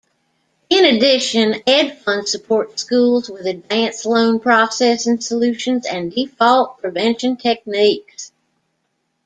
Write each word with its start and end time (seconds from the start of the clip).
In 0.71 0.83
addition, 0.95 1.53
EdFund 1.67 2.27
supports 2.27 2.81
schools 2.81 3.29
with 3.29 3.45
advanced 3.45 4.03
loan 4.07 4.39
processing 4.39 5.19
solutions 5.21 5.85
and 5.85 6.11
default 6.11 6.79
prevention 6.79 7.37
techniques. 7.37 8.31